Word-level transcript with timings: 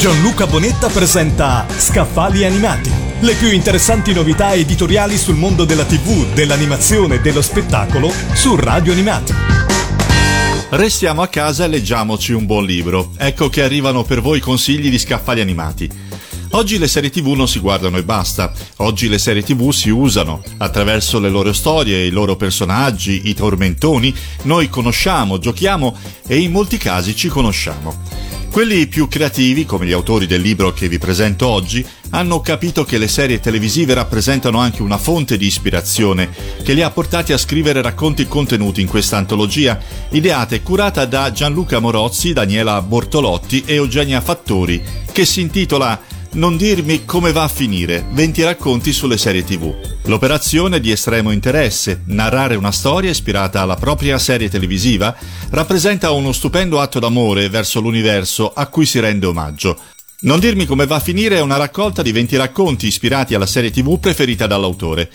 Gianluca 0.00 0.46
Bonetta 0.46 0.88
presenta 0.88 1.66
Scaffali 1.76 2.46
Animati. 2.46 2.90
Le 3.20 3.34
più 3.34 3.52
interessanti 3.52 4.14
novità 4.14 4.54
editoriali 4.54 5.18
sul 5.18 5.34
mondo 5.34 5.66
della 5.66 5.84
TV, 5.84 6.32
dell'animazione 6.32 7.16
e 7.16 7.20
dello 7.20 7.42
spettacolo 7.42 8.10
su 8.32 8.56
Radio 8.56 8.92
Animati. 8.92 9.34
Restiamo 10.70 11.20
a 11.20 11.26
casa 11.28 11.66
e 11.66 11.68
leggiamoci 11.68 12.32
un 12.32 12.46
buon 12.46 12.64
libro. 12.64 13.10
Ecco 13.18 13.50
che 13.50 13.62
arrivano 13.62 14.02
per 14.02 14.22
voi 14.22 14.40
consigli 14.40 14.88
di 14.88 14.98
scaffali 14.98 15.42
animati. 15.42 15.90
Oggi 16.52 16.78
le 16.78 16.88
serie 16.88 17.10
tv 17.10 17.34
non 17.34 17.46
si 17.46 17.58
guardano 17.58 17.98
e 17.98 18.02
basta, 18.02 18.54
oggi 18.76 19.06
le 19.06 19.18
serie 19.18 19.42
tv 19.42 19.68
si 19.68 19.90
usano. 19.90 20.42
Attraverso 20.56 21.20
le 21.20 21.28
loro 21.28 21.52
storie, 21.52 22.06
i 22.06 22.10
loro 22.10 22.36
personaggi, 22.36 23.28
i 23.28 23.34
tormentoni, 23.34 24.14
noi 24.44 24.70
conosciamo, 24.70 25.38
giochiamo 25.38 25.94
e 26.26 26.38
in 26.38 26.52
molti 26.52 26.78
casi 26.78 27.14
ci 27.14 27.28
conosciamo. 27.28 28.19
Quelli 28.50 28.88
più 28.88 29.06
creativi, 29.06 29.64
come 29.64 29.86
gli 29.86 29.92
autori 29.92 30.26
del 30.26 30.40
libro 30.40 30.72
che 30.72 30.88
vi 30.88 30.98
presento 30.98 31.46
oggi, 31.46 31.86
hanno 32.10 32.40
capito 32.40 32.84
che 32.84 32.98
le 32.98 33.06
serie 33.06 33.38
televisive 33.38 33.94
rappresentano 33.94 34.58
anche 34.58 34.82
una 34.82 34.98
fonte 34.98 35.36
di 35.36 35.46
ispirazione 35.46 36.28
che 36.64 36.72
li 36.72 36.82
ha 36.82 36.90
portati 36.90 37.32
a 37.32 37.38
scrivere 37.38 37.80
racconti 37.80 38.26
contenuti 38.26 38.80
in 38.80 38.88
questa 38.88 39.16
antologia, 39.16 39.78
ideata 40.10 40.56
e 40.56 40.62
curata 40.62 41.04
da 41.04 41.30
Gianluca 41.30 41.78
Morozzi, 41.78 42.32
Daniela 42.32 42.82
Bortolotti 42.82 43.62
e 43.64 43.74
Eugenia 43.74 44.20
Fattori, 44.20 44.82
che 45.12 45.24
si 45.24 45.40
intitola 45.40 46.18
non 46.32 46.56
dirmi 46.56 47.04
come 47.04 47.32
va 47.32 47.42
a 47.42 47.48
finire, 47.48 48.06
20 48.12 48.42
racconti 48.44 48.92
sulle 48.92 49.18
serie 49.18 49.42
tv. 49.42 49.74
L'operazione 50.04 50.78
di 50.78 50.92
estremo 50.92 51.32
interesse, 51.32 52.02
narrare 52.06 52.54
una 52.54 52.70
storia 52.70 53.10
ispirata 53.10 53.60
alla 53.60 53.74
propria 53.74 54.16
serie 54.18 54.48
televisiva 54.48 55.14
rappresenta 55.50 56.12
uno 56.12 56.30
stupendo 56.30 56.80
atto 56.80 57.00
d'amore 57.00 57.48
verso 57.48 57.80
l'universo 57.80 58.52
a 58.52 58.66
cui 58.68 58.86
si 58.86 59.00
rende 59.00 59.26
omaggio. 59.26 59.76
Non 60.20 60.38
dirmi 60.38 60.66
come 60.66 60.86
va 60.86 60.96
a 60.96 61.00
finire 61.00 61.36
è 61.36 61.40
una 61.40 61.56
raccolta 61.56 62.02
di 62.02 62.12
20 62.12 62.36
racconti 62.36 62.86
ispirati 62.86 63.34
alla 63.34 63.46
serie 63.46 63.70
tv 63.70 63.98
preferita 63.98 64.46
dall'autore. 64.46 65.10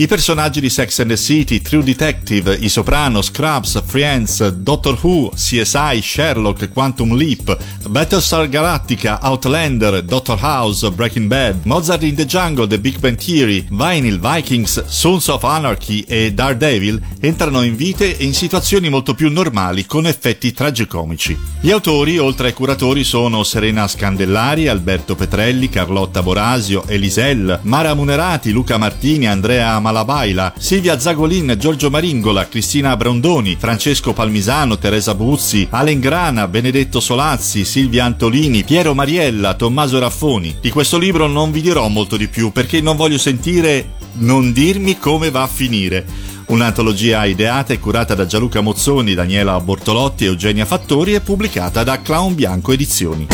I 0.00 0.06
personaggi 0.06 0.60
di 0.60 0.70
Sex 0.70 1.00
and 1.00 1.10
the 1.10 1.16
City, 1.16 1.60
True 1.60 1.82
Detective, 1.82 2.54
I 2.54 2.68
Soprano, 2.68 3.20
Scrubs, 3.20 3.82
Friends, 3.84 4.46
Doctor 4.46 4.96
Who, 5.02 5.32
CSI, 5.34 6.00
Sherlock, 6.00 6.68
Quantum 6.68 7.14
Leap, 7.14 7.58
Battlestar 7.88 8.48
Galactica, 8.48 9.18
Outlander, 9.20 10.04
Doctor 10.04 10.38
House, 10.40 10.88
Breaking 10.92 11.26
Bad, 11.26 11.64
Mozart 11.64 12.04
in 12.04 12.14
the 12.14 12.24
Jungle, 12.24 12.68
The 12.68 12.78
Big 12.78 13.00
Bang 13.00 13.16
Theory, 13.16 13.66
Vinyl, 13.68 14.20
Vikings, 14.20 14.84
Sons 14.84 15.26
of 15.26 15.42
Anarchy 15.42 16.04
e 16.06 16.32
Daredevil 16.32 17.02
entrano 17.18 17.62
in 17.62 17.74
vite 17.74 18.16
e 18.16 18.24
in 18.24 18.34
situazioni 18.34 18.88
molto 18.88 19.14
più 19.14 19.28
normali 19.32 19.84
con 19.84 20.06
effetti 20.06 20.52
tragicomici. 20.52 21.36
Gli 21.60 21.72
autori, 21.72 22.18
oltre 22.18 22.46
ai 22.46 22.54
curatori, 22.54 23.02
sono 23.02 23.42
Serena 23.42 23.88
Scandellari, 23.88 24.68
Alberto 24.68 25.16
Petrelli, 25.16 25.68
Carlotta 25.68 26.22
Borasio, 26.22 26.86
Elisel, 26.86 27.58
Mara 27.62 27.94
Munerati, 27.94 28.52
Luca 28.52 28.78
Martini, 28.78 29.26
Andrea 29.26 29.86
Malabaila, 29.88 30.52
Silvia 30.58 30.98
Zagolin, 30.98 31.54
Giorgio 31.58 31.88
Maringola, 31.88 32.46
Cristina 32.46 32.94
Brondoni, 32.94 33.56
Francesco 33.58 34.12
Palmisano, 34.12 34.76
Teresa 34.76 35.14
Buzzi, 35.14 35.66
Alen 35.70 35.98
Grana, 35.98 36.46
Benedetto 36.46 37.00
Solazzi, 37.00 37.64
Silvia 37.64 38.04
Antolini, 38.04 38.64
Piero 38.64 38.92
Mariella, 38.92 39.54
Tommaso 39.54 39.98
Raffoni. 39.98 40.58
Di 40.60 40.70
questo 40.70 40.98
libro 40.98 41.26
non 41.26 41.50
vi 41.50 41.62
dirò 41.62 41.88
molto 41.88 42.18
di 42.18 42.28
più 42.28 42.52
perché 42.52 42.82
non 42.82 42.96
voglio 42.96 43.16
sentire 43.16 43.92
non 44.18 44.52
dirmi 44.52 44.98
come 44.98 45.30
va 45.30 45.42
a 45.42 45.48
finire. 45.48 46.04
Un'antologia 46.48 47.24
ideata 47.24 47.72
e 47.72 47.78
curata 47.78 48.14
da 48.14 48.26
Gianluca 48.26 48.60
Mozzoni, 48.60 49.14
Daniela 49.14 49.58
Bortolotti 49.58 50.24
e 50.24 50.26
Eugenia 50.26 50.66
Fattori 50.66 51.14
e 51.14 51.20
pubblicata 51.20 51.82
da 51.82 52.02
Clown 52.02 52.34
Bianco 52.34 52.72
Edizioni. 52.72 53.28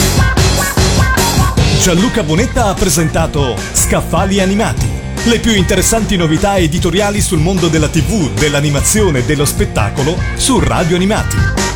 Gianluca 1.81 2.23
Bonetta 2.23 2.67
ha 2.67 2.75
presentato 2.75 3.57
Scaffali 3.73 4.39
Animati 4.41 5.05
le 5.27 5.39
più 5.39 5.55
interessanti 5.55 6.17
novità 6.17 6.59
editoriali 6.59 7.21
sul 7.23 7.39
mondo 7.39 7.69
della 7.69 7.89
TV, 7.89 8.31
dell'animazione 8.33 9.21
e 9.21 9.25
dello 9.25 9.47
spettacolo 9.47 10.19
su 10.37 10.59
Radio 10.59 10.97
Animati. 10.97 11.74